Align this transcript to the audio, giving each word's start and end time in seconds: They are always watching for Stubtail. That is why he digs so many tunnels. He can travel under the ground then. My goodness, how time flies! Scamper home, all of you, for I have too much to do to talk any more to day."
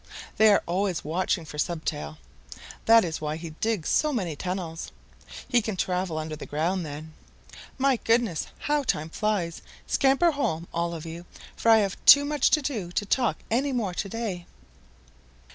They 0.37 0.51
are 0.51 0.63
always 0.65 1.03
watching 1.03 1.45
for 1.45 1.59
Stubtail. 1.59 2.17
That 2.85 3.05
is 3.05 3.21
why 3.21 3.35
he 3.35 3.51
digs 3.51 3.89
so 3.89 4.11
many 4.11 4.35
tunnels. 4.35 4.91
He 5.47 5.61
can 5.61 5.77
travel 5.77 6.17
under 6.17 6.35
the 6.35 6.47
ground 6.47 6.83
then. 6.83 7.13
My 7.77 7.97
goodness, 7.97 8.47
how 8.61 8.81
time 8.81 9.11
flies! 9.11 9.61
Scamper 9.85 10.31
home, 10.31 10.67
all 10.73 10.95
of 10.95 11.05
you, 11.05 11.27
for 11.55 11.69
I 11.69 11.77
have 11.85 12.03
too 12.07 12.25
much 12.25 12.49
to 12.49 12.63
do 12.63 12.91
to 12.91 13.05
talk 13.05 13.37
any 13.51 13.71
more 13.71 13.93
to 13.93 14.09
day." 14.09 14.47